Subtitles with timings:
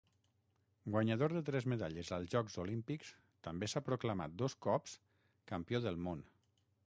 [0.93, 3.11] Guanyador de tres medalles als Jocs Olímpics,
[3.49, 4.99] també s'ha proclamat dos cops
[5.53, 6.25] Campió del món.